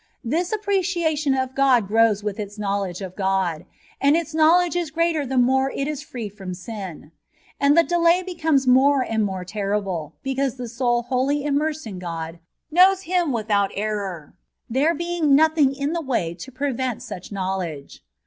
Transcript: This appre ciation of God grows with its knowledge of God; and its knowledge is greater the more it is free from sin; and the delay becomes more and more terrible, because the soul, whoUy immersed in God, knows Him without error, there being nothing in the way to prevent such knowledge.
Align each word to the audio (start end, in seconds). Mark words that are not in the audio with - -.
This 0.23 0.51
appre 0.51 0.79
ciation 0.79 1.37
of 1.39 1.53
God 1.53 1.87
grows 1.87 2.23
with 2.23 2.39
its 2.39 2.57
knowledge 2.57 3.01
of 3.01 3.15
God; 3.15 3.67
and 4.01 4.17
its 4.17 4.33
knowledge 4.33 4.75
is 4.75 4.89
greater 4.89 5.27
the 5.27 5.37
more 5.37 5.69
it 5.69 5.87
is 5.87 6.01
free 6.01 6.27
from 6.27 6.55
sin; 6.55 7.11
and 7.59 7.77
the 7.77 7.83
delay 7.83 8.23
becomes 8.23 8.65
more 8.65 9.03
and 9.03 9.23
more 9.23 9.45
terrible, 9.45 10.15
because 10.23 10.55
the 10.55 10.67
soul, 10.67 11.05
whoUy 11.11 11.45
immersed 11.45 11.85
in 11.85 11.99
God, 11.99 12.39
knows 12.71 13.03
Him 13.03 13.31
without 13.31 13.69
error, 13.75 14.33
there 14.67 14.95
being 14.95 15.35
nothing 15.35 15.75
in 15.75 15.93
the 15.93 16.01
way 16.01 16.33
to 16.33 16.51
prevent 16.51 17.03
such 17.03 17.31
knowledge. 17.31 18.03